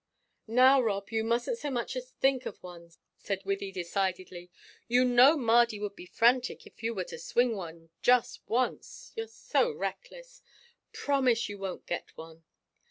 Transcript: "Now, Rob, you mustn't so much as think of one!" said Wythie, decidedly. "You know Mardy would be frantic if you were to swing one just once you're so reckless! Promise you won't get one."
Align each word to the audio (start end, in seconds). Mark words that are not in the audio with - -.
"Now, 0.47 0.81
Rob, 0.81 1.11
you 1.11 1.23
mustn't 1.23 1.59
so 1.59 1.69
much 1.69 1.95
as 1.95 2.09
think 2.09 2.47
of 2.47 2.63
one!" 2.63 2.89
said 3.19 3.43
Wythie, 3.43 3.71
decidedly. 3.71 4.49
"You 4.87 5.05
know 5.05 5.37
Mardy 5.37 5.79
would 5.79 5.95
be 5.95 6.07
frantic 6.07 6.65
if 6.65 6.81
you 6.81 6.95
were 6.95 7.03
to 7.03 7.19
swing 7.19 7.55
one 7.55 7.91
just 8.01 8.41
once 8.49 9.13
you're 9.15 9.27
so 9.27 9.71
reckless! 9.71 10.41
Promise 10.91 11.49
you 11.49 11.59
won't 11.59 11.85
get 11.85 12.17
one." 12.17 12.43